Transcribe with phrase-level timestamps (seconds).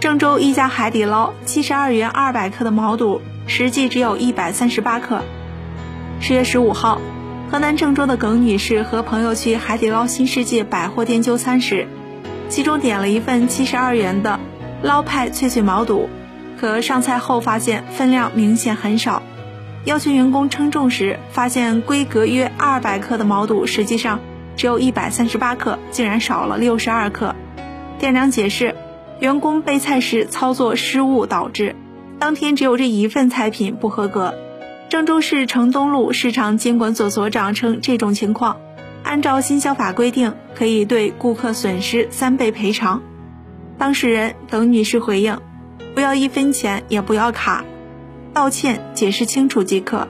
[0.00, 5.20] 郑州一家海底捞七十二元二百克的毛肚，实际只有一百三十八克。
[6.22, 6.98] 十月十五号，
[7.50, 11.86] 河南郑州的耿女士和朋友去海底捞新世界百货店就餐时，
[12.48, 14.40] 其中点了一份七十二元的
[14.82, 16.08] 捞派脆脆毛肚，
[16.58, 19.22] 可上菜后发现分量明显很少，
[19.84, 24.18] 要求员工称重时，发现规格约二百克的毛肚实际上
[24.56, 27.36] 只有一百三十八克，竟然少了六十二克。
[27.98, 28.74] 店长解释。
[29.20, 31.76] 员工备菜时操作失误导致，
[32.18, 34.34] 当天只有这一份菜品不合格。
[34.88, 38.56] 郑州市城东路市场监管所所长称，这种情况，
[39.04, 43.02] 按照新消法规定，可以对顾客损失三倍赔偿。
[43.76, 45.38] 当事人耿女士回应：
[45.94, 47.64] 不要一分钱，也不要卡，
[48.32, 50.08] 道歉解释清楚即可。